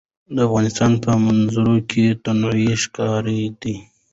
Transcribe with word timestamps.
د 0.35 0.37
افغانستان 0.47 0.91
په 1.03 1.11
منظره 1.25 1.75
کې 1.89 2.05
تنوع 2.23 2.57
ښکاره 2.81 3.37
ده. 3.61 3.75